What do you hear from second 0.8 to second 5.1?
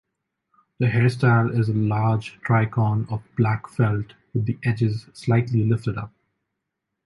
hairstyle is a large tricorn of black felt with the edges